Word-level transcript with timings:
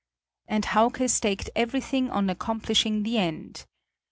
And 0.47 0.65
Hauke 0.65 1.07
staked 1.07 1.51
everything 1.55 2.09
on 2.09 2.27
accomplishing 2.27 3.03
the 3.03 3.19
end. 3.19 3.67